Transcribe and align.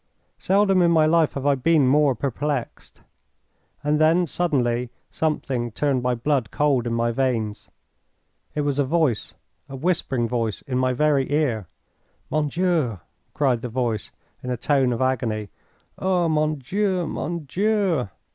Seldom 0.39 0.81
in 0.81 0.89
my 0.89 1.05
life 1.05 1.33
have 1.33 1.45
I 1.45 1.53
been 1.53 1.87
more 1.87 2.15
perplexed. 2.15 3.01
And 3.83 4.01
then, 4.01 4.25
suddenly, 4.25 4.89
something 5.11 5.71
turned 5.71 6.01
my 6.01 6.15
blood 6.15 6.49
cold 6.49 6.87
in 6.87 6.93
my 6.95 7.11
veins. 7.11 7.69
It 8.55 8.61
was 8.61 8.79
a 8.79 8.83
voice, 8.83 9.35
a 9.69 9.75
whispering 9.75 10.27
voice, 10.27 10.63
in 10.63 10.79
my 10.79 10.91
very 10.91 11.31
ear. 11.31 11.67
"Mon 12.31 12.47
Dieu!" 12.47 12.99
cried 13.35 13.61
the 13.61 13.69
voice, 13.69 14.09
in 14.41 14.49
a 14.49 14.57
tone 14.57 14.91
of 14.91 15.03
agony. 15.03 15.49
"Oh, 15.99 16.27
mon 16.27 16.55
Dieu! 16.55 17.05
mon 17.05 17.45
Dieu!" 17.45 18.09